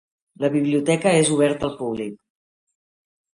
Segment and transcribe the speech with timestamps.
[0.45, 2.17] La biblioteca és oberta al públic.